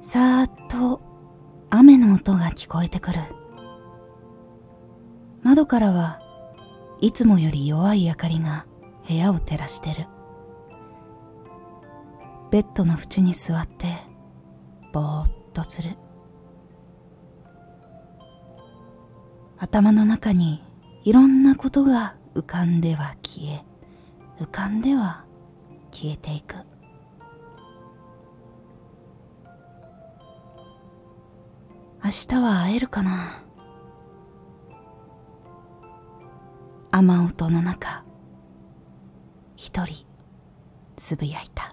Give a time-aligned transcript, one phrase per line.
[0.00, 1.02] さーっと
[1.68, 3.20] 雨の音が聞こえてくる。
[5.42, 6.22] 窓からは
[7.00, 8.64] いつもより弱い明かりが
[9.06, 10.06] 部屋を照らしてる。
[12.50, 13.86] ベッドの縁に座って
[14.92, 15.96] ぼーっとする。
[19.58, 20.62] 頭の中に
[21.04, 23.64] いろんなことが浮かんでは消え、
[24.40, 25.24] 浮かんでは
[25.90, 26.56] 消えていく。
[32.04, 33.44] 明日は会えるかな？
[36.90, 38.04] 雨音の中
[39.56, 40.06] 一人
[40.96, 41.67] つぶやいた